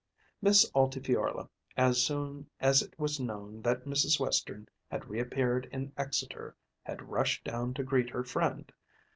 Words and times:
Miss 0.41 0.65
Altifiorla, 0.73 1.47
as 1.77 2.01
soon 2.01 2.49
as 2.59 2.81
it 2.81 2.97
was 2.97 3.19
known 3.19 3.61
that 3.61 3.85
Mrs. 3.85 4.19
Western 4.19 4.67
had 4.89 5.07
reappeared 5.07 5.69
in 5.71 5.91
Exeter, 5.95 6.55
had 6.81 7.07
rushed 7.11 7.43
down 7.43 7.75
to 7.75 7.83
greet 7.83 8.09
her 8.09 8.23
friend. 8.23 8.71